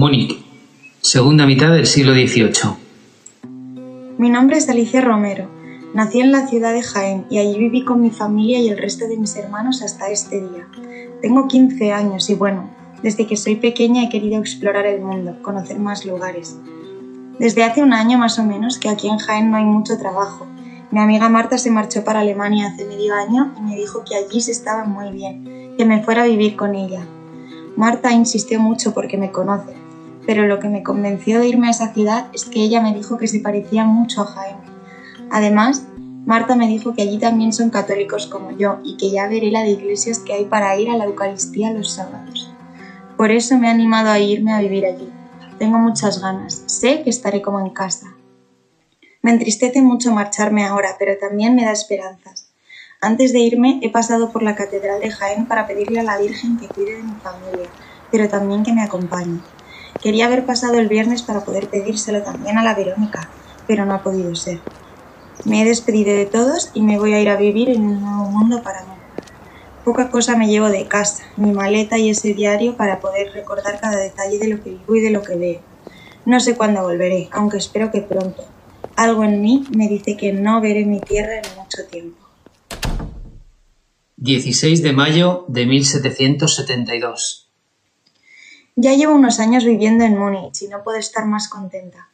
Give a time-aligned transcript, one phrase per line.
[0.00, 0.42] Múnich,
[1.02, 2.70] segunda mitad del siglo XVIII.
[4.16, 5.50] Mi nombre es Alicia Romero.
[5.92, 9.06] Nací en la ciudad de Jaén y allí viví con mi familia y el resto
[9.06, 10.66] de mis hermanos hasta este día.
[11.20, 12.70] Tengo 15 años y bueno,
[13.02, 16.56] desde que soy pequeña he querido explorar el mundo, conocer más lugares.
[17.38, 20.46] Desde hace un año más o menos que aquí en Jaén no hay mucho trabajo.
[20.90, 24.40] Mi amiga Marta se marchó para Alemania hace medio año y me dijo que allí
[24.40, 27.06] se estaba muy bien, que me fuera a vivir con ella.
[27.76, 29.74] Marta insistió mucho porque me conoce,
[30.26, 33.18] pero lo que me convenció de irme a esa ciudad es que ella me dijo
[33.18, 34.56] que se parecía mucho a Jaén.
[35.30, 35.86] Además,
[36.26, 39.62] Marta me dijo que allí también son católicos como yo y que ya veré la
[39.62, 42.52] de iglesias que hay para ir a la Eucaristía los sábados.
[43.16, 45.08] Por eso me he animado a irme a vivir allí.
[45.58, 48.14] Tengo muchas ganas, sé que estaré como en casa.
[49.22, 52.50] Me entristece mucho marcharme ahora, pero también me da esperanzas.
[53.02, 56.58] Antes de irme he pasado por la Catedral de Jaén para pedirle a la Virgen
[56.58, 57.68] que cuide de mi familia,
[58.10, 59.40] pero también que me acompañe.
[60.02, 63.28] Quería haber pasado el viernes para poder pedírselo también a la Verónica,
[63.66, 64.60] pero no ha podido ser.
[65.44, 68.30] Me he despedido de todos y me voy a ir a vivir en un nuevo
[68.30, 68.94] mundo para mí.
[69.84, 73.98] Poca cosa me llevo de casa, mi maleta y ese diario para poder recordar cada
[73.98, 75.60] detalle de lo que vivo y de lo que veo.
[76.24, 78.44] No sé cuándo volveré, aunque espero que pronto.
[78.96, 82.18] Algo en mí me dice que no veré mi tierra en mucho tiempo.
[84.16, 87.49] 16 de mayo de 1772.
[88.76, 92.08] Ya llevo unos años viviendo en Múnich y no puedo estar más contenta.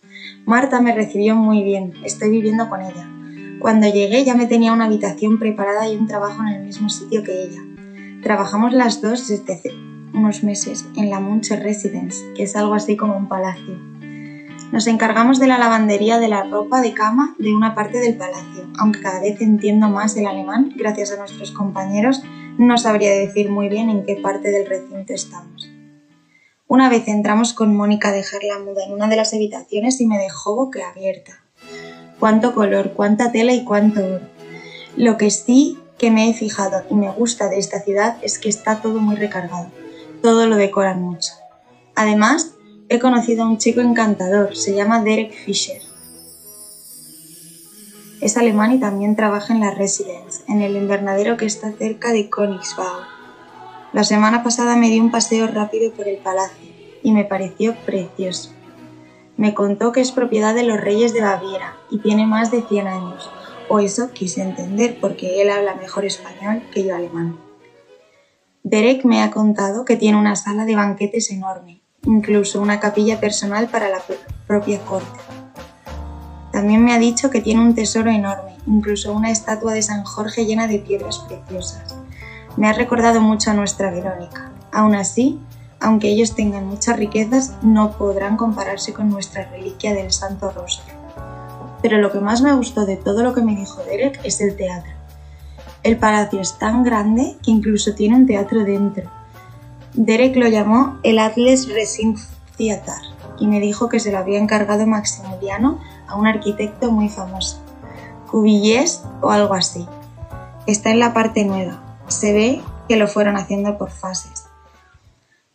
[0.46, 3.06] Marta me recibió muy bien, estoy viviendo con ella.
[3.60, 7.22] Cuando llegué ya me tenía una habitación preparada y un trabajo en el mismo sitio
[7.22, 7.62] que ella.
[8.22, 9.70] Trabajamos las dos desde hace
[10.14, 13.78] unos meses en la Munche Residence, que es algo así como un palacio.
[14.72, 18.66] Nos encargamos de la lavandería de la ropa de cama de una parte del palacio,
[18.78, 22.22] aunque cada vez entiendo más el alemán gracias a nuestros compañeros,
[22.56, 25.75] no sabría decir muy bien en qué parte del recinto estamos.
[26.69, 30.06] Una vez entramos con Mónica a dejar la muda en una de las habitaciones y
[30.06, 31.45] me dejó boquiabierta.
[32.19, 34.28] Cuánto color, cuánta tela y cuánto oro.
[34.97, 38.49] Lo que sí que me he fijado y me gusta de esta ciudad es que
[38.49, 39.71] está todo muy recargado.
[40.22, 41.32] Todo lo decoran mucho.
[41.94, 42.55] Además,
[42.88, 45.81] he conocido a un chico encantador, se llama Derek Fischer.
[48.21, 52.28] Es alemán y también trabaja en la Residence, en el invernadero que está cerca de
[52.28, 53.16] Königsbau.
[53.96, 56.70] La semana pasada me di un paseo rápido por el palacio
[57.02, 58.50] y me pareció precioso.
[59.38, 62.88] Me contó que es propiedad de los reyes de Baviera y tiene más de 100
[62.88, 63.30] años,
[63.70, 67.38] o eso quise entender porque él habla mejor español que yo alemán.
[68.64, 73.66] Derek me ha contado que tiene una sala de banquetes enorme, incluso una capilla personal
[73.68, 74.02] para la
[74.46, 75.20] propia corte.
[76.52, 80.44] También me ha dicho que tiene un tesoro enorme, incluso una estatua de San Jorge
[80.44, 81.96] llena de piedras preciosas.
[82.56, 84.50] Me ha recordado mucho a nuestra Verónica.
[84.72, 85.39] Aún así,
[85.78, 90.94] aunque ellos tengan muchas riquezas, no podrán compararse con nuestra reliquia del Santo Rostro.
[91.83, 94.56] Pero lo que más me gustó de todo lo que me dijo Derek es el
[94.56, 94.91] teatro.
[95.83, 99.11] El palacio es tan grande que incluso tiene un teatro dentro.
[99.93, 102.17] Derek lo llamó el Atlas Racing
[102.56, 102.94] Theater
[103.38, 105.78] y me dijo que se lo había encargado Maximiliano
[106.09, 107.59] a un arquitecto muy famoso,
[108.31, 109.87] Cuvilliés o algo así.
[110.67, 114.44] Está en la parte nueva, se ve que lo fueron haciendo por fases.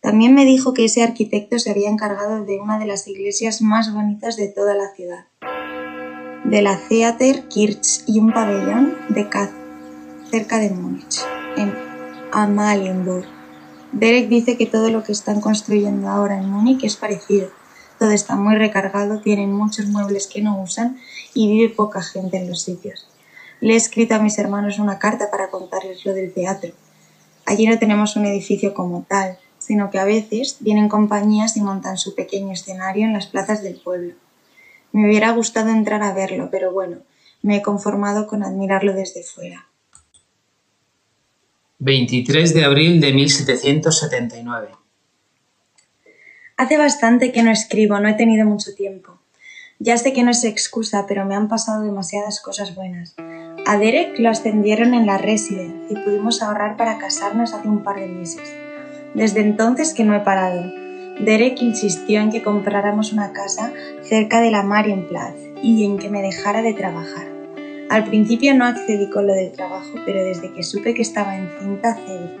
[0.00, 3.94] También me dijo que ese arquitecto se había encargado de una de las iglesias más
[3.94, 5.26] bonitas de toda la ciudad,
[6.44, 9.52] de la Theater Kirch y un pabellón de Kath,
[10.28, 11.20] cerca de Múnich,
[11.56, 11.72] en
[12.32, 13.26] Amalienburg.
[13.92, 17.48] Derek dice que todo lo que están construyendo ahora en Múnich es parecido.
[17.98, 20.98] Todo está muy recargado, tienen muchos muebles que no usan
[21.34, 23.06] y vive poca gente en los sitios.
[23.62, 26.72] Le he escrito a mis hermanos una carta para contarles lo del teatro.
[27.46, 31.96] Allí no tenemos un edificio como tal, sino que a veces vienen compañías y montan
[31.96, 34.14] su pequeño escenario en las plazas del pueblo.
[34.90, 36.98] Me hubiera gustado entrar a verlo, pero bueno,
[37.42, 39.68] me he conformado con admirarlo desde fuera.
[41.78, 44.70] 23 de abril de 1779.
[46.56, 49.20] Hace bastante que no escribo, no he tenido mucho tiempo.
[49.78, 53.14] Ya sé que no es excusa, pero me han pasado demasiadas cosas buenas.
[53.64, 58.00] A Derek lo ascendieron en la residencia y pudimos ahorrar para casarnos hace un par
[58.00, 58.52] de meses.
[59.14, 60.64] Desde entonces que no he parado.
[61.20, 63.72] Derek insistió en que compráramos una casa
[64.02, 67.28] cerca de la Marienplatz y en que me dejara de trabajar.
[67.88, 71.94] Al principio no accedí con lo del trabajo, pero desde que supe que estaba encinta
[71.94, 72.36] cedí.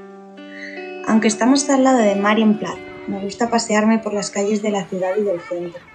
[1.06, 5.12] Aunque estamos al lado de Marienplatz, me gusta pasearme por las calles de la ciudad
[5.16, 5.91] y del centro.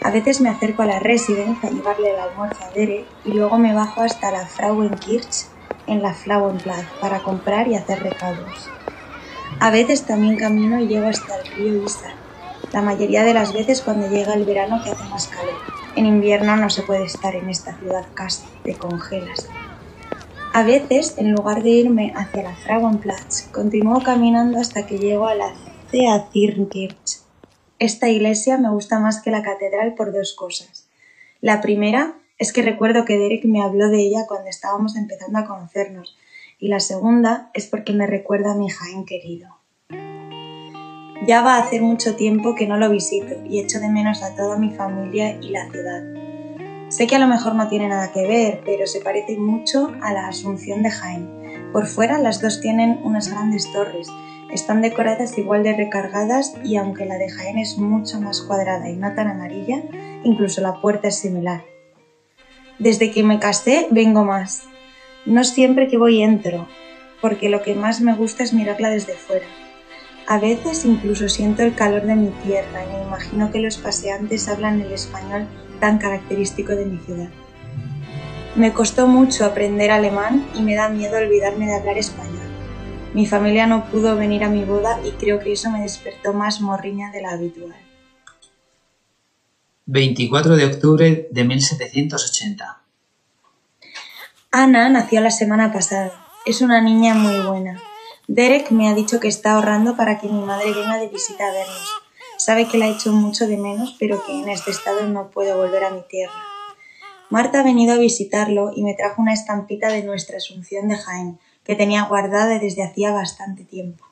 [0.00, 3.58] A veces me acerco a la residencia a llevarle el almuerzo a Derek y luego
[3.58, 5.46] me bajo hasta la Frauenkirch
[5.86, 8.68] en la Frauenplatz para comprar y hacer recados.
[9.60, 12.12] A veces también camino y llego hasta el río Isar.
[12.72, 15.54] la mayoría de las veces cuando llega el verano que hace más calor.
[15.96, 19.48] En invierno no se puede estar en esta ciudad casi, te congelas.
[20.52, 25.34] A veces, en lugar de irme hacia la Frauenplatz, continúo caminando hasta que llego a
[25.34, 25.52] la
[25.90, 27.27] Theaterkirche.
[27.80, 30.88] Esta iglesia me gusta más que la catedral por dos cosas.
[31.40, 35.44] La primera es que recuerdo que Derek me habló de ella cuando estábamos empezando a
[35.44, 36.18] conocernos,
[36.58, 39.58] y la segunda es porque me recuerda a mi Jaén querido.
[41.24, 44.34] Ya va a hacer mucho tiempo que no lo visito y echo de menos a
[44.34, 46.02] toda mi familia y la ciudad.
[46.88, 50.12] Sé que a lo mejor no tiene nada que ver, pero se parece mucho a
[50.12, 51.70] la Asunción de Jaén.
[51.72, 54.08] Por fuera las dos tienen unas grandes torres,
[54.52, 58.96] están decoradas igual de recargadas y aunque la de Jaén es mucho más cuadrada y
[58.96, 59.82] no tan amarilla,
[60.24, 61.62] incluso la puerta es similar.
[62.78, 64.62] Desde que me casé vengo más.
[65.26, 66.68] No siempre que voy entro,
[67.20, 69.46] porque lo que más me gusta es mirarla desde fuera.
[70.26, 74.48] A veces incluso siento el calor de mi tierra y me imagino que los paseantes
[74.48, 75.46] hablan el español
[75.80, 77.30] tan característico de mi ciudad.
[78.54, 82.47] Me costó mucho aprender alemán y me da miedo olvidarme de hablar español.
[83.18, 86.60] Mi familia no pudo venir a mi boda y creo que eso me despertó más
[86.60, 87.74] morriña de la habitual.
[89.86, 92.80] 24 de octubre de 1780.
[94.52, 96.28] Ana nació la semana pasada.
[96.46, 97.82] Es una niña muy buena.
[98.28, 101.52] Derek me ha dicho que está ahorrando para que mi madre venga de visita a
[101.52, 101.88] vernos.
[102.36, 105.82] Sabe que la hecho mucho de menos, pero que en este estado no puedo volver
[105.82, 106.40] a mi tierra.
[107.30, 111.40] Marta ha venido a visitarlo y me trajo una estampita de nuestra Asunción de Jaén,
[111.68, 114.06] que tenía guardada desde hacía bastante tiempo.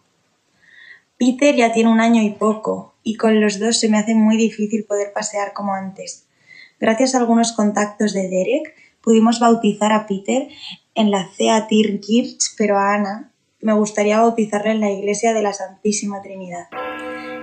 [1.16, 4.36] Peter ya tiene un año y poco, y con los dos se me hace muy
[4.36, 6.26] difícil poder pasear como antes.
[6.78, 10.48] Gracias a algunos contactos de Derek, pudimos bautizar a Peter
[10.94, 13.32] en la Theaterkirche, pero a Ana
[13.62, 16.66] me gustaría bautizarla en la iglesia de la Santísima Trinidad.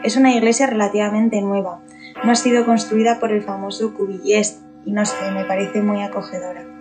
[0.03, 1.81] Es una iglesia relativamente nueva,
[2.23, 6.72] no ha sido construida por el famoso Cubillés y no sé, me parece muy acogedora.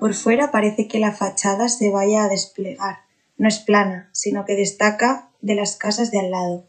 [0.00, 3.00] Por fuera parece que la fachada se vaya a desplegar,
[3.36, 6.64] no es plana, sino que destaca de las casas de al lado.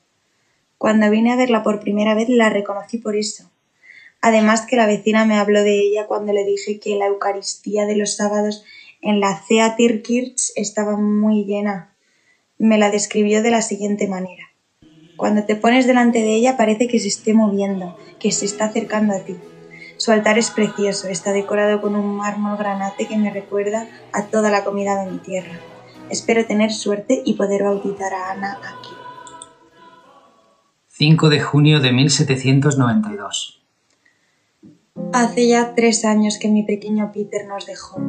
[0.77, 3.49] Cuando vine a verla por primera vez la reconocí por eso.
[4.19, 7.95] Además que la vecina me habló de ella cuando le dije que la Eucaristía de
[7.95, 8.65] los sábados
[9.01, 11.95] en la Theaterkirche estaba muy llena.
[12.57, 14.51] Me la describió de la siguiente manera.
[15.15, 19.13] Cuando te pones delante de ella parece que se esté moviendo, que se está acercando
[19.13, 19.37] a ti.
[20.01, 24.49] Su altar es precioso, está decorado con un mármol granate que me recuerda a toda
[24.49, 25.59] la comida de mi tierra.
[26.09, 28.89] Espero tener suerte y poder bautizar a Ana aquí.
[30.87, 33.61] 5 de junio de 1792.
[35.13, 38.01] Hace ya tres años que mi pequeño Peter nos dejó.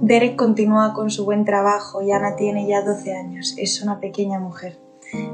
[0.00, 4.38] Derek continúa con su buen trabajo y Ana tiene ya 12 años, es una pequeña
[4.38, 4.78] mujer.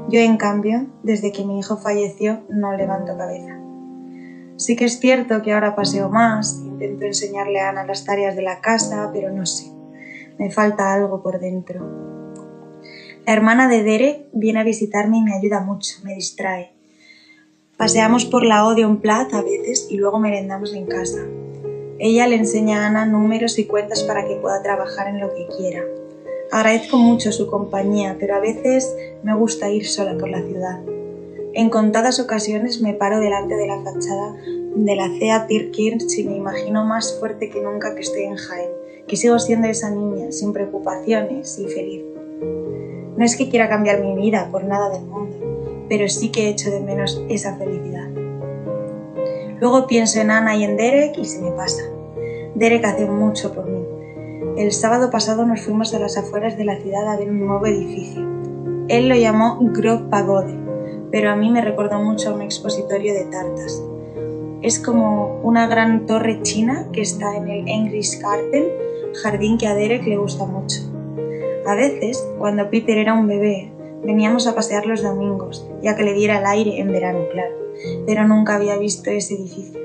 [0.09, 3.64] Yo, en cambio, desde que mi hijo falleció, no levanto cabeza.
[4.65, 8.41] Sí que es cierto que ahora paseo más, intento enseñarle a Ana las tareas de
[8.41, 9.75] la casa, pero no sé
[10.37, 11.81] me falta algo por dentro.
[13.25, 16.71] La hermana de Derek viene a visitarme y me ayuda mucho, me distrae.
[17.77, 21.25] Paseamos por la Odeon Plath a veces y luego merendamos en casa.
[21.97, 25.47] Ella le enseña a Ana números y cuentas para que pueda trabajar en lo que
[25.57, 25.81] quiera.
[26.51, 30.79] Agradezco mucho su compañía, pero a veces me gusta ir sola por la ciudad.
[31.55, 34.35] En contadas ocasiones me paro delante de la fachada
[34.75, 39.15] de la Theaterkirche y me imagino más fuerte que nunca que estoy en Jaén que
[39.15, 42.03] sigo siendo esa niña, sin preocupaciones y feliz.
[43.15, 46.71] No es que quiera cambiar mi vida por nada del mundo, pero sí que echo
[46.71, 48.09] de menos esa felicidad.
[49.59, 51.83] Luego pienso en Ana y en Derek y se me pasa.
[52.55, 53.85] Derek hace mucho por mí.
[54.57, 57.65] El sábado pasado nos fuimos a las afueras de la ciudad a ver un nuevo
[57.65, 58.21] edificio.
[58.87, 60.64] Él lo llamó Grove Pagode,
[61.15, 63.81] pero a mí me recordó mucho a un expositorio de tartas.
[64.61, 67.63] Es como una gran torre china que está en el
[68.21, 68.65] Garten
[69.23, 70.81] jardín que a Derek le gusta mucho.
[71.65, 73.71] A veces, cuando Peter era un bebé,
[74.03, 77.55] veníamos a pasear los domingos, ya que le diera el aire en verano, claro,
[78.05, 79.79] pero nunca había visto ese edificio.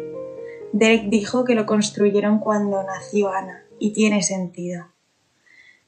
[0.72, 4.86] Derek dijo que lo construyeron cuando nació Ana, y tiene sentido.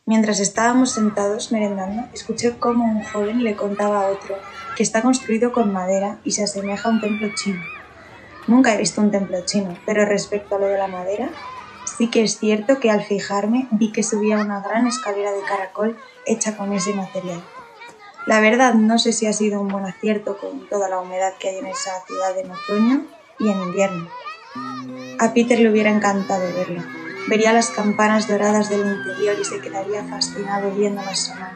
[0.04, 4.36] Mientras estábamos sentados merendando, escuché cómo un joven le contaba a otro
[4.76, 7.62] que está construido con madera y se asemeja a un templo chino.
[8.46, 11.30] Nunca he visto un templo chino, pero respecto a lo de la madera,
[11.84, 15.98] Sí que es cierto que al fijarme vi que subía una gran escalera de caracol
[16.26, 17.42] hecha con ese material.
[18.26, 21.48] La verdad no sé si ha sido un buen acierto con toda la humedad que
[21.48, 23.06] hay en esa ciudad en otoño
[23.38, 24.08] y en invierno.
[25.18, 26.82] A Peter le hubiera encantado verlo.
[27.28, 31.52] Vería las campanas doradas del interior y se quedaría fascinado viéndolas sonar,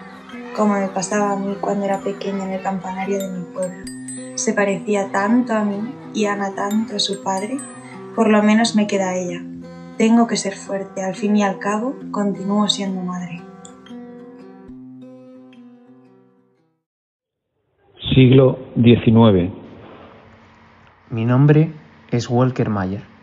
[0.54, 3.84] como me pasaba a mí cuando era pequeña en el campanario de mi pueblo.
[4.36, 7.58] se parecía tanto a mí y Ana tanto a su padre,
[8.14, 9.42] por lo menos me queda ella.
[9.98, 13.42] Tengo que ser fuerte, al fin y al cabo, continúo siendo madre.
[18.14, 19.52] Siglo XIX.
[21.10, 21.72] Mi nombre
[22.10, 23.15] es Walker Mayer.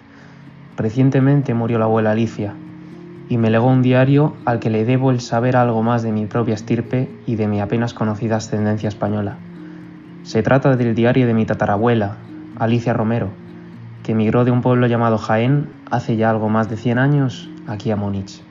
[0.78, 2.56] Recientemente murió la abuela Alicia
[3.30, 6.26] y me legó un diario al que le debo el saber algo más de mi
[6.26, 9.38] propia estirpe y de mi apenas conocida ascendencia española.
[10.24, 12.18] Se trata del diario de mi tatarabuela,
[12.58, 13.30] Alicia Romero,
[14.04, 17.92] que emigró de un pueblo llamado Jaén hace ya algo más de 100 años aquí
[17.92, 18.42] a Múnich.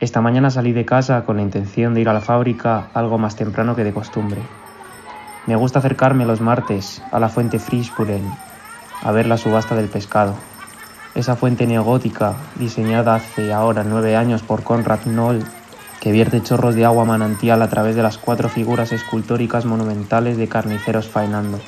[0.00, 3.36] Esta mañana salí de casa con la intención de ir a la fábrica algo más
[3.36, 4.40] temprano que de costumbre.
[5.46, 8.22] Me gusta acercarme los martes a la fuente Frischburen
[9.02, 10.34] a ver la subasta del pescado.
[11.14, 15.44] Esa fuente neogótica, diseñada hace ahora nueve años por Konrad Knoll,
[16.00, 20.48] que vierte chorros de agua manantial a través de las cuatro figuras escultóricas monumentales de
[20.48, 21.58] carniceros faenando.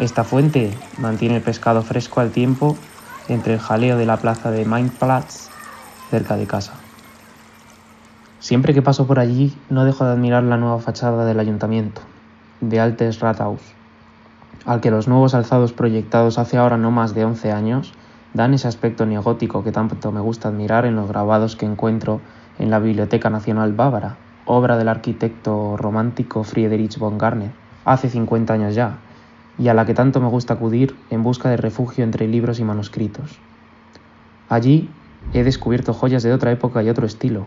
[0.00, 2.76] Esta fuente mantiene el pescado fresco al tiempo
[3.28, 5.48] entre el jaleo de la plaza de Mainplatz,
[6.10, 6.74] cerca de casa.
[8.40, 12.02] Siempre que paso por allí no dejo de admirar la nueva fachada del ayuntamiento,
[12.60, 13.60] de Altes Rathaus,
[14.64, 17.94] al que los nuevos alzados proyectados hace ahora no más de 11 años
[18.36, 22.20] dan ese aspecto neogótico que tanto me gusta admirar en los grabados que encuentro
[22.58, 27.50] en la Biblioteca Nacional Bávara, obra del arquitecto romántico Friedrich von Garner,
[27.86, 28.98] hace 50 años ya,
[29.58, 32.64] y a la que tanto me gusta acudir en busca de refugio entre libros y
[32.64, 33.38] manuscritos.
[34.50, 34.90] Allí
[35.32, 37.46] he descubierto joyas de otra época y otro estilo,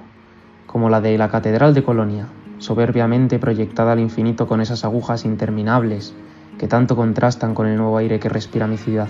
[0.66, 6.16] como la de la Catedral de Colonia, soberbiamente proyectada al infinito con esas agujas interminables
[6.58, 9.08] que tanto contrastan con el nuevo aire que respira mi ciudad,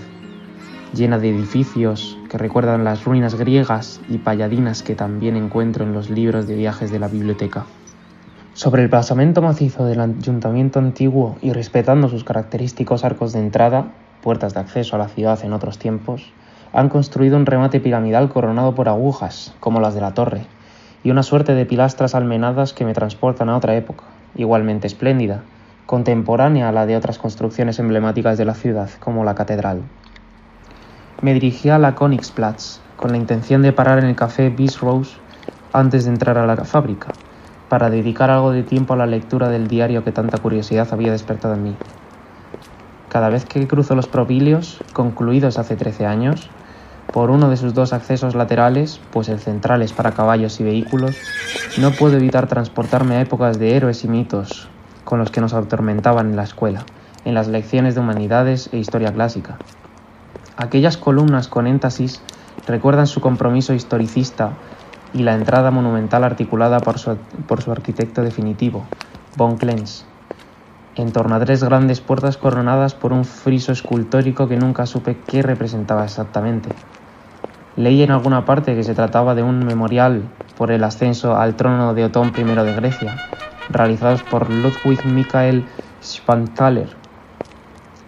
[0.92, 6.10] llena de edificios que recuerdan las ruinas griegas y palladinas que también encuentro en los
[6.10, 7.66] libros de viajes de la biblioteca.
[8.54, 13.92] Sobre el basamento macizo del ayuntamiento antiguo y respetando sus característicos arcos de entrada,
[14.22, 16.32] puertas de acceso a la ciudad en otros tiempos,
[16.72, 20.42] han construido un remate piramidal coronado por agujas, como las de la torre,
[21.02, 24.04] y una suerte de pilastras almenadas que me transportan a otra época,
[24.34, 25.42] igualmente espléndida,
[25.86, 29.82] contemporánea a la de otras construcciones emblemáticas de la ciudad, como la catedral.
[31.22, 35.16] Me dirigí a la Königsplatz con la intención de parar en el café Bis Rose
[35.70, 37.12] antes de entrar a la fábrica,
[37.68, 41.54] para dedicar algo de tiempo a la lectura del diario que tanta curiosidad había despertado
[41.54, 41.76] en mí.
[43.10, 46.48] Cada vez que cruzo los propilios, concluidos hace 13 años,
[47.12, 51.18] por uno de sus dos accesos laterales, pues el central es para caballos y vehículos,
[51.78, 54.70] no puedo evitar transportarme a épocas de héroes y mitos
[55.04, 56.86] con los que nos atormentaban en la escuela,
[57.26, 59.58] en las lecciones de humanidades e historia clásica.
[60.60, 62.20] Aquellas columnas con énfasis
[62.66, 64.50] recuerdan su compromiso historicista
[65.14, 68.84] y la entrada monumental articulada por su, arquitecto definitivo,
[69.38, 70.04] von Klenz,
[70.96, 75.40] en torno a tres grandes puertas coronadas por un friso escultórico que nunca supe qué
[75.40, 76.68] representaba exactamente.
[77.76, 80.24] Leí en alguna parte que se trataba de un memorial
[80.58, 83.16] por el ascenso al trono de Otón I de Grecia,
[83.70, 85.64] realizados por Ludwig Michael
[86.02, 86.99] Spanthaler.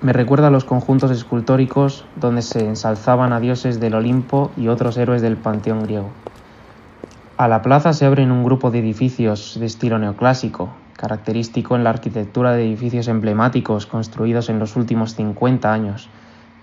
[0.03, 4.97] Me recuerda a los conjuntos escultóricos donde se ensalzaban a dioses del Olimpo y otros
[4.97, 6.09] héroes del panteón griego.
[7.37, 11.91] A la plaza se abren un grupo de edificios de estilo neoclásico, característico en la
[11.91, 16.09] arquitectura de edificios emblemáticos construidos en los últimos 50 años,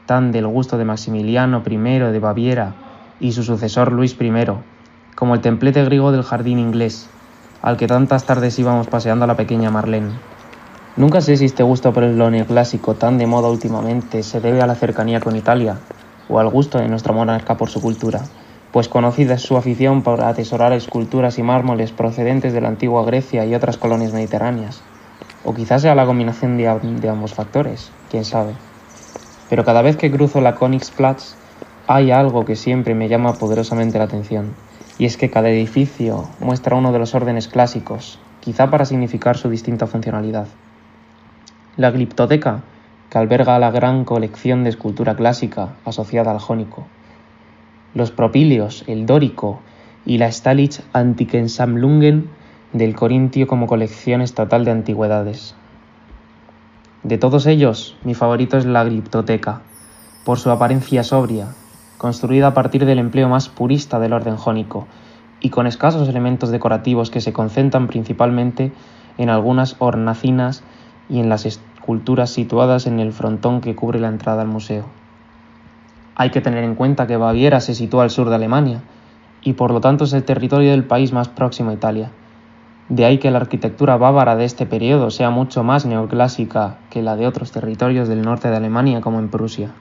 [0.05, 2.73] tan del gusto de Maximiliano I de Baviera
[3.21, 4.33] y su sucesor Luis I,
[5.15, 7.09] como el templete griego del jardín inglés,
[7.61, 10.28] al que tantas tardes íbamos paseando la pequeña Marlene.
[10.95, 14.67] Nunca sé si este gusto por el neoclásico tan de moda últimamente se debe a
[14.67, 15.77] la cercanía con Italia
[16.27, 18.21] o al gusto de nuestra monarca por su cultura,
[18.71, 23.45] pues conocida es su afición por atesorar esculturas y mármoles procedentes de la antigua Grecia
[23.45, 24.81] y otras colonias mediterráneas.
[25.45, 26.63] O quizás sea la combinación de,
[27.01, 28.53] de ambos factores, quién sabe.
[29.49, 31.35] Pero cada vez que cruzo la Königsplatz
[31.87, 34.53] hay algo que siempre me llama poderosamente la atención,
[34.99, 39.49] y es que cada edificio muestra uno de los órdenes clásicos, quizá para significar su
[39.49, 40.45] distinta funcionalidad.
[41.79, 42.63] La gliptoteca,
[43.09, 46.85] que alberga la gran colección de escultura clásica asociada al jónico.
[47.93, 49.61] Los propilios, el dórico
[50.05, 52.29] y la Stalich Antikensammlungen
[52.73, 55.55] del Corintio como colección estatal de antigüedades.
[57.03, 59.61] De todos ellos, mi favorito es la gliptoteca,
[60.25, 61.55] por su apariencia sobria,
[61.97, 64.85] construida a partir del empleo más purista del orden jónico
[65.39, 68.73] y con escasos elementos decorativos que se concentran principalmente
[69.17, 70.61] en algunas hornacinas
[71.09, 71.45] y en las
[71.79, 74.83] esculturas situadas en el frontón que cubre la entrada al museo.
[76.13, 78.81] Hay que tener en cuenta que Baviera se sitúa al sur de Alemania
[79.41, 82.11] y por lo tanto es el territorio del país más próximo a Italia.
[82.89, 87.15] De ahí que la arquitectura bávara de este periodo sea mucho más neoclásica que la
[87.15, 89.71] de otros territorios del norte de Alemania como en Prusia.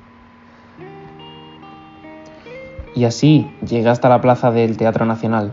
[2.95, 5.53] Y así llegué hasta la plaza del Teatro Nacional,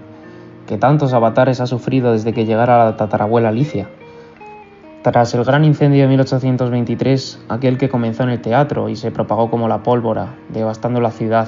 [0.67, 3.89] que tantos avatares ha sufrido desde que llegara la tatarabuela Alicia.
[5.05, 9.51] Tras el gran incendio de 1823, aquel que comenzó en el teatro y se propagó
[9.51, 11.47] como la pólvora, devastando la ciudad,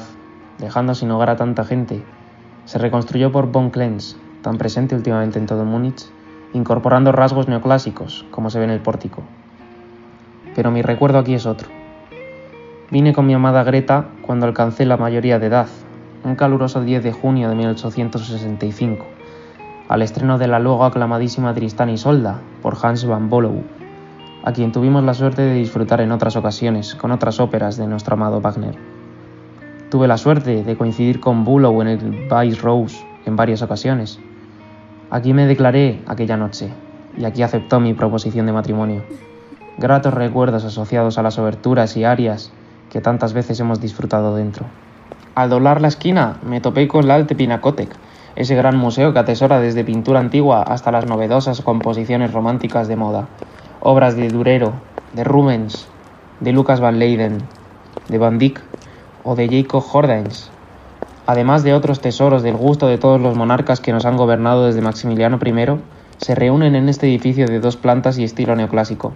[0.59, 2.03] dejando sin hogar a tanta gente,
[2.65, 6.05] se reconstruyó por Von Klenz, tan presente últimamente en todo Múnich,
[6.53, 9.23] incorporando rasgos neoclásicos, como se ve en el pórtico.
[10.53, 11.67] Pero mi recuerdo aquí es otro.
[12.91, 15.67] Vine con mi amada Greta cuando alcancé la mayoría de edad,
[16.23, 19.16] un caluroso 10 de junio de 1865,
[19.89, 23.63] al estreno de la luego aclamadísima Tristán y Solda por Hans van Bolow,
[24.43, 28.15] a quien tuvimos la suerte de disfrutar en otras ocasiones con otras óperas de nuestro
[28.15, 28.75] amado Wagner.
[29.89, 34.19] Tuve la suerte de coincidir con Bulow en el Vice Rose en varias ocasiones.
[35.09, 36.69] Aquí me declaré aquella noche
[37.17, 39.03] y aquí aceptó mi proposición de matrimonio.
[39.77, 42.51] Gratos recuerdos asociados a las oberturas y arias
[42.89, 44.65] que tantas veces hemos disfrutado dentro.
[45.35, 47.89] Al doblar la esquina me topé con la Alte Pinakothek,
[48.37, 53.27] ese gran museo que atesora desde pintura antigua hasta las novedosas composiciones románticas de moda,
[53.81, 54.73] obras de Durero,
[55.13, 55.87] de Rubens,
[56.39, 57.39] de Lucas van Leyden,
[58.07, 58.61] de Van Dyck
[59.23, 60.51] o de Jacob Jordaens,
[61.25, 64.81] además de otros tesoros del gusto de todos los monarcas que nos han gobernado desde
[64.81, 65.79] Maximiliano I,
[66.17, 69.13] se reúnen en este edificio de dos plantas y estilo neoclásico.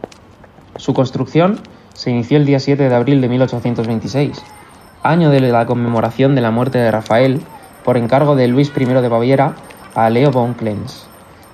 [0.78, 1.60] Su construcción
[1.94, 4.44] se inició el día 7 de abril de 1826
[5.04, 7.42] año de la conmemoración de la muerte de Rafael,
[7.83, 9.55] por encargo de Luis I de Baviera
[9.95, 11.05] a Leo von Klenz,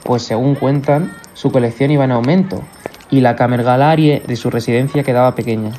[0.04, 2.62] pues según cuentan, su colección iba en aumento
[3.10, 5.72] y la camergalarie de su residencia quedaba pequeña.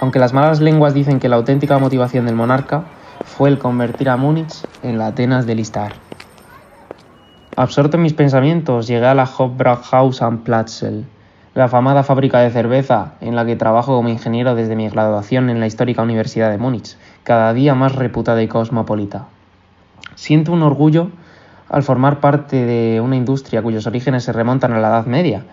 [0.00, 2.84] Aunque las malas lenguas dicen que la auténtica motivación del monarca
[3.24, 5.94] fue el convertir a Múnich en la Atenas de Listar.
[7.56, 11.04] Absorto en mis pensamientos, llegué a la Hofbrauhaus am Platzel,
[11.54, 15.60] la afamada fábrica de cerveza en la que trabajo como ingeniero desde mi graduación en
[15.60, 19.26] la histórica Universidad de Múnich, cada día más reputada y cosmopolita.
[20.24, 21.10] Siento un orgullo
[21.68, 25.44] al formar parte de una industria cuyos orígenes se remontan a la Edad Media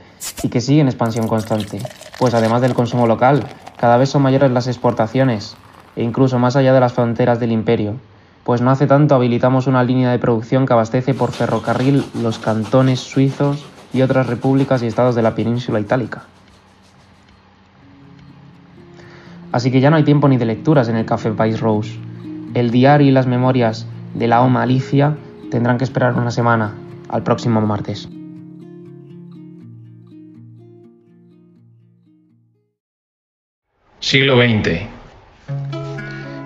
[0.43, 1.79] y que sigue en expansión constante,
[2.17, 3.43] pues además del consumo local,
[3.75, 5.57] cada vez son mayores las exportaciones,
[5.97, 7.95] e incluso más allá de las fronteras del imperio,
[8.45, 13.01] pues no hace tanto habilitamos una línea de producción que abastece por ferrocarril los cantones
[13.01, 16.23] suizos y otras repúblicas y estados de la península itálica.
[19.51, 21.99] Así que ya no hay tiempo ni de lecturas en el Café Vice Rose.
[22.53, 25.15] El diario y las memorias de la OMA Alicia
[25.49, 26.73] tendrán que esperar una semana,
[27.09, 28.07] al próximo martes.
[33.99, 34.81] Siglo XX.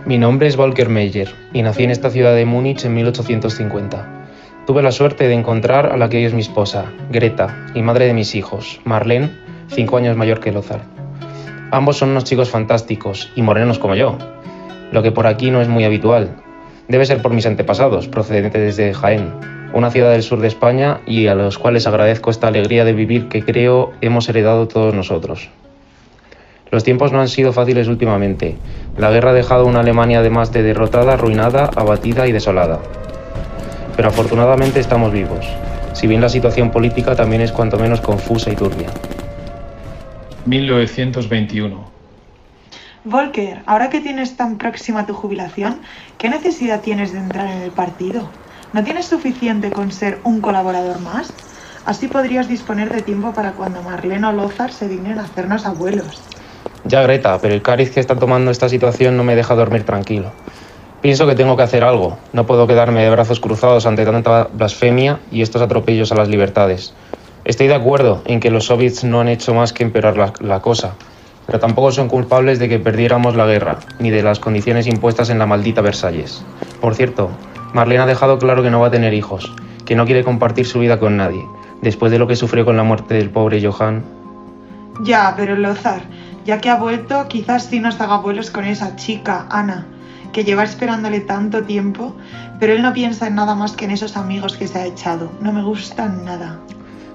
[0.06, 4.28] Mi nombre es Volker Meyer y nací en esta ciudad de Múnich en 1850.
[4.67, 8.06] Tuve la suerte de encontrar a la que hoy es mi esposa, Greta, y madre
[8.06, 9.32] de mis hijos, Marlene,
[9.67, 10.82] cinco años mayor que Lozar.
[11.71, 14.17] Ambos son unos chicos fantásticos y morenos como yo,
[14.91, 16.44] lo que por aquí no es muy habitual.
[16.87, 19.33] Debe ser por mis antepasados, procedentes de Jaén,
[19.73, 23.27] una ciudad del sur de España y a los cuales agradezco esta alegría de vivir
[23.27, 25.49] que creo hemos heredado todos nosotros.
[26.71, 28.55] Los tiempos no han sido fáciles últimamente.
[28.97, 32.79] La guerra ha dejado una Alemania además de derrotada, arruinada, abatida y desolada
[33.95, 35.45] pero afortunadamente estamos vivos,
[35.93, 38.89] si bien la situación política también es cuanto menos confusa y turbia.
[40.45, 41.94] 1921.
[43.05, 45.79] Volker, ahora que tienes tan próxima tu jubilación,
[46.17, 48.27] ¿qué necesidad tienes de entrar en el partido?
[48.73, 51.31] ¿No tienes suficiente con ser un colaborador más?
[51.85, 56.19] Así podrías disponer de tiempo para cuando Marlene o Lozar se dignen a hacernos abuelos.
[56.83, 60.31] Ya, Greta, pero el cariz que está tomando esta situación no me deja dormir tranquilo.
[61.01, 62.17] Pienso que tengo que hacer algo.
[62.33, 66.95] No puedo quedarme de brazos cruzados ante tanta blasfemia y estos atropellos a las libertades.
[67.43, 70.95] Estoy de acuerdo en que los soviets no han hecho más que empeorar la, cosa,
[71.45, 75.39] pero tampoco son culpables de que perdiéramos la guerra, ni de las condiciones impuestas en
[75.39, 76.43] la maldita Versalles.
[76.81, 77.29] Por cierto,
[77.73, 79.53] Marlene ha dejado claro que no va a tener hijos,
[79.86, 81.45] que no quiere compartir su vida con nadie,
[81.81, 84.03] después de lo que sufrió con la muerte del pobre Johan.
[85.03, 86.01] Ya, pero Lozar,
[86.45, 89.88] ya que ha vuelto, quizás sí nos haga abuelos con esa chica, Ana
[90.36, 92.13] que lleva esperándole tanto tiempo,
[92.60, 95.31] pero él no piensa en nada más que en esos amigos que se ha echado.
[95.39, 96.60] No me gustan nada.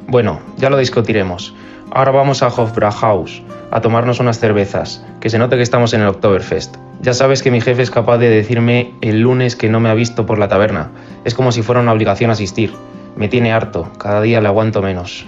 [0.09, 1.55] Bueno, ya lo discutiremos.
[1.93, 6.09] Ahora vamos a Hofbrauhaus a tomarnos unas cervezas, que se note que estamos en el
[6.09, 6.77] Oktoberfest.
[7.01, 9.95] Ya sabes que mi jefe es capaz de decirme el lunes que no me ha
[9.95, 10.91] visto por la taberna.
[11.25, 12.73] Es como si fuera una obligación asistir.
[13.17, 15.27] Me tiene harto, cada día le aguanto menos.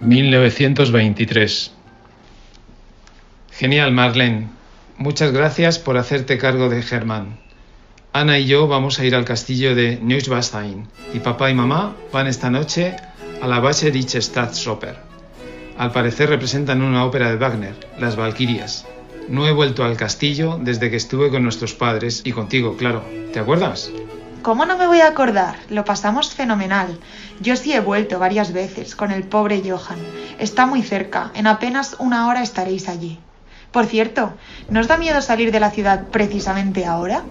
[0.00, 1.74] 1923.
[3.52, 4.48] Genial, Marlene.
[4.96, 7.38] Muchas gracias por hacerte cargo de Germán.
[8.12, 12.26] Ana y yo vamos a ir al castillo de Neuschwanstein y papá y mamá van
[12.26, 12.96] esta noche
[13.42, 14.96] a la Bayerische Staatsoper.
[15.76, 18.86] Al parecer representan una ópera de Wagner, Las Valquirias.
[19.28, 23.04] No he vuelto al castillo desde que estuve con nuestros padres y contigo, claro.
[23.32, 23.90] ¿Te acuerdas?
[24.42, 25.56] ¿Cómo no me voy a acordar?
[25.68, 26.98] Lo pasamos fenomenal.
[27.40, 29.98] Yo sí he vuelto varias veces con el pobre Johan.
[30.38, 31.30] Está muy cerca.
[31.34, 33.20] En apenas una hora estaréis allí.
[33.70, 34.32] Por cierto,
[34.70, 37.22] ¿no os da miedo salir de la ciudad precisamente ahora?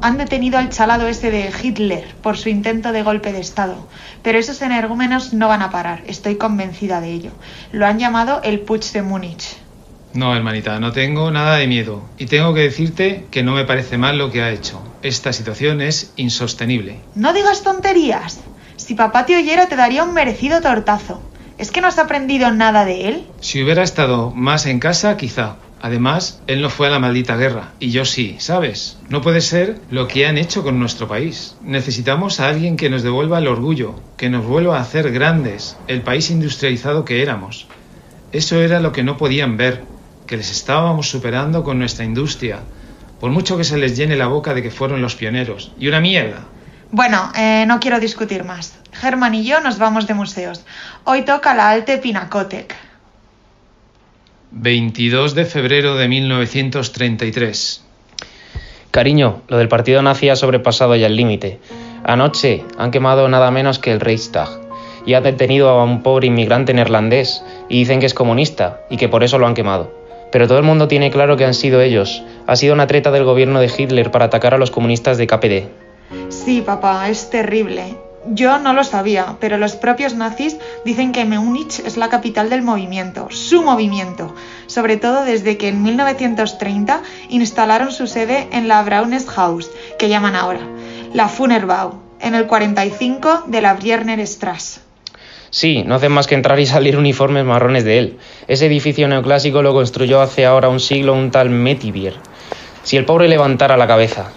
[0.00, 3.88] Han detenido al chalado ese de Hitler por su intento de golpe de Estado,
[4.22, 7.30] pero esos energúmenos no van a parar, estoy convencida de ello.
[7.72, 9.56] Lo han llamado el Putsch de Múnich.
[10.12, 12.02] No, hermanita, no tengo nada de miedo.
[12.16, 14.82] Y tengo que decirte que no me parece mal lo que ha hecho.
[15.02, 17.00] Esta situación es insostenible.
[17.14, 18.40] No digas tonterías.
[18.76, 21.20] Si papá te oyera te daría un merecido tortazo.
[21.58, 23.26] ¿Es que no has aprendido nada de él?
[23.40, 25.56] Si hubiera estado más en casa, quizá.
[25.82, 28.98] Además, él no fue a la maldita guerra, y yo sí, ¿sabes?
[29.08, 31.56] No puede ser lo que han hecho con nuestro país.
[31.62, 36.00] Necesitamos a alguien que nos devuelva el orgullo, que nos vuelva a hacer grandes, el
[36.00, 37.66] país industrializado que éramos.
[38.32, 39.84] Eso era lo que no podían ver,
[40.26, 42.60] que les estábamos superando con nuestra industria,
[43.20, 45.72] por mucho que se les llene la boca de que fueron los pioneros.
[45.78, 46.44] Y una mierda.
[46.90, 48.74] Bueno, eh, no quiero discutir más.
[48.92, 50.64] Germán y yo nos vamos de museos.
[51.04, 52.85] Hoy toca la Alte Pinakotek.
[54.50, 57.82] 22 de febrero de 1933.
[58.90, 61.58] Cariño, lo del partido nazi ha sobrepasado ya el límite.
[62.04, 64.48] Anoche han quemado nada menos que el Reichstag
[65.04, 69.08] y han detenido a un pobre inmigrante neerlandés y dicen que es comunista y que
[69.08, 69.92] por eso lo han quemado.
[70.32, 72.22] Pero todo el mundo tiene claro que han sido ellos.
[72.46, 75.68] Ha sido una treta del gobierno de Hitler para atacar a los comunistas de KPD.
[76.28, 78.05] Sí, papá, es terrible.
[78.28, 82.62] Yo no lo sabía, pero los propios nazis dicen que Múnich es la capital del
[82.62, 84.34] movimiento, su movimiento,
[84.66, 90.60] sobre todo desde que en 1930 instalaron su sede en la Braunhaus, que llaman ahora,
[91.12, 93.78] la Funerbau, en el 45 de la
[94.24, 94.80] Strasse.
[95.50, 98.18] Sí, no hacen más que entrar y salir uniformes marrones de él.
[98.48, 102.14] Ese edificio neoclásico lo construyó hace ahora un siglo un tal Metivier.
[102.82, 104.32] Si el pobre levantara la cabeza.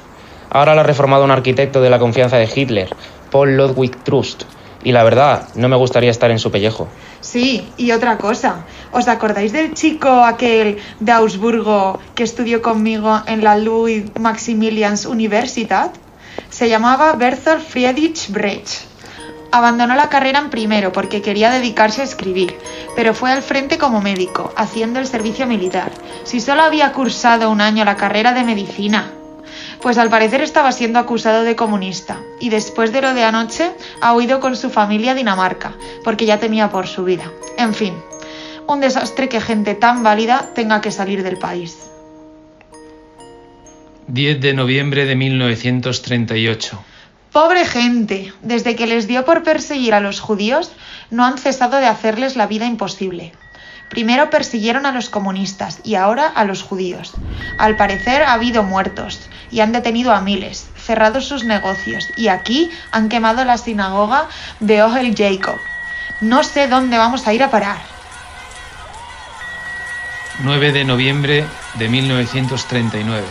[0.51, 2.89] Ahora lo ha reformado un arquitecto de la confianza de Hitler,
[3.31, 4.43] Paul Ludwig Trust.
[4.83, 6.87] Y la verdad, no me gustaría estar en su pellejo.
[7.19, 8.65] Sí, y otra cosa.
[8.91, 15.91] ¿Os acordáis del chico aquel de Augsburgo que estudió conmigo en la Louis Maximilians Universität?
[16.49, 18.87] Se llamaba Berthold Friedrich Brecht.
[19.51, 22.55] Abandonó la carrera en primero porque quería dedicarse a escribir,
[22.95, 25.91] pero fue al frente como médico, haciendo el servicio militar.
[26.23, 29.11] Si solo había cursado un año la carrera de medicina,
[29.81, 34.13] pues al parecer estaba siendo acusado de comunista y después de lo de anoche ha
[34.13, 37.31] huido con su familia a Dinamarca, porque ya temía por su vida.
[37.57, 37.93] En fin,
[38.67, 41.89] un desastre que gente tan válida tenga que salir del país.
[44.07, 46.83] 10 de noviembre de 1938.
[47.31, 50.71] Pobre gente, desde que les dio por perseguir a los judíos,
[51.11, 53.33] no han cesado de hacerles la vida imposible.
[53.89, 57.13] Primero persiguieron a los comunistas y ahora a los judíos.
[57.57, 59.19] Al parecer ha habido muertos
[59.51, 64.27] y han detenido a miles, cerrado sus negocios y aquí han quemado la sinagoga
[64.59, 65.59] de Ohel Jacob.
[66.21, 67.77] No sé dónde vamos a ir a parar.
[70.41, 73.25] 9 de noviembre de 1939.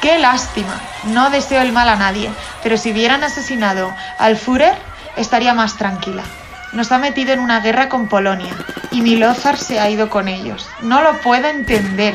[0.00, 0.80] Qué lástima.
[1.04, 2.30] No deseo el mal a nadie,
[2.62, 4.76] pero si hubieran asesinado al Führer,
[5.16, 6.22] estaría más tranquila.
[6.72, 8.54] Nos ha metido en una guerra con Polonia
[8.90, 10.68] y Milozar se ha ido con ellos.
[10.82, 12.14] No lo puedo entender.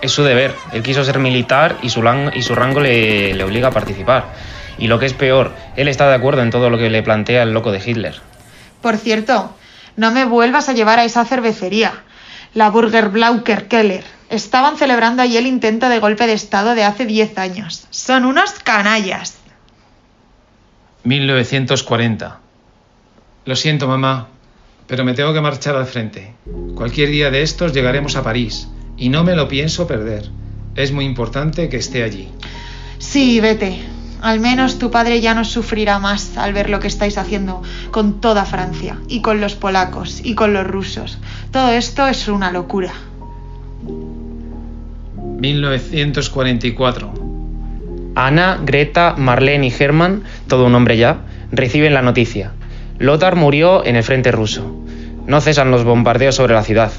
[0.00, 0.54] Es su deber.
[0.72, 2.02] Él quiso ser militar y su,
[2.34, 4.26] y su rango le, le obliga a participar.
[4.78, 7.42] Y lo que es peor, él está de acuerdo en todo lo que le plantea
[7.42, 8.20] el loco de Hitler.
[8.82, 9.54] Por cierto,
[9.96, 11.92] no me vuelvas a llevar a esa cervecería,
[12.54, 14.04] la Burger Blauker Keller.
[14.28, 17.86] Estaban celebrando allí el intento de golpe de Estado de hace 10 años.
[17.90, 19.38] Son unos canallas.
[21.04, 22.45] 1940.
[23.46, 24.26] Lo siento, mamá,
[24.88, 26.34] pero me tengo que marchar al frente.
[26.74, 30.28] Cualquier día de estos llegaremos a París y no me lo pienso perder.
[30.74, 32.28] Es muy importante que esté allí.
[32.98, 33.78] Sí, vete.
[34.20, 38.20] Al menos tu padre ya no sufrirá más al ver lo que estáis haciendo con
[38.20, 41.18] toda Francia y con los polacos y con los rusos.
[41.52, 42.94] Todo esto es una locura.
[45.38, 47.14] 1944.
[48.16, 51.20] Ana, Greta, Marlene y Hermann, todo un hombre ya,
[51.52, 52.50] reciben la noticia.
[52.98, 54.74] Lothar murió en el frente ruso.
[55.26, 56.92] No cesan los bombardeos sobre la ciudad.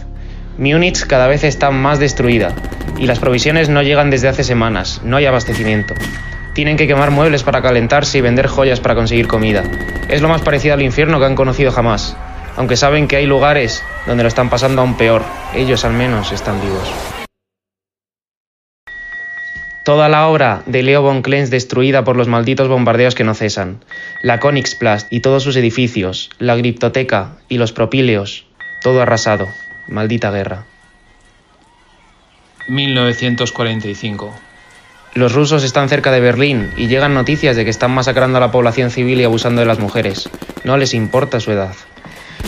[0.57, 2.53] Múnich cada vez está más destruida
[2.97, 5.93] y las provisiones no llegan desde hace semanas, no hay abastecimiento.
[6.53, 9.63] Tienen que quemar muebles para calentarse y vender joyas para conseguir comida.
[10.09, 12.17] Es lo más parecido al infierno que han conocido jamás,
[12.55, 15.21] aunque saben que hay lugares donde lo están pasando aún peor.
[15.53, 17.26] Ellos al menos están vivos.
[19.87, 23.85] Toda la obra de Leo von Klenz destruida por los malditos bombardeos que no cesan.
[24.21, 28.45] La Königsplatz y todos sus edificios, la Griptoteca y los propíleos,
[28.83, 29.47] todo arrasado.
[29.87, 30.65] Maldita guerra.
[32.67, 34.37] 1945.
[35.13, 38.51] Los rusos están cerca de Berlín y llegan noticias de que están masacrando a la
[38.51, 40.29] población civil y abusando de las mujeres.
[40.65, 41.73] No les importa su edad.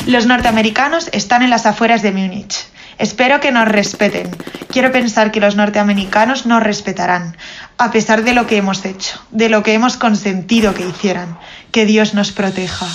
[0.07, 2.67] Los norteamericanos están en las afueras de Múnich.
[2.99, 4.29] Espero que nos respeten.
[4.67, 7.37] Quiero pensar que los norteamericanos nos respetarán,
[7.77, 11.39] a pesar de lo que hemos hecho, de lo que hemos consentido que hicieran.
[11.71, 12.87] Que Dios nos proteja.